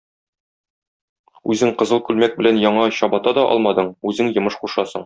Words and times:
Үзең 1.55 1.75
кызыл 1.83 2.03
күлмәк 2.09 2.35
белән 2.41 2.59
яңа 2.65 2.89
чабата 3.01 3.39
да 3.41 3.49
алмадың, 3.53 3.97
үзең 4.13 4.35
йомыш 4.37 4.61
кушасың. 4.65 4.99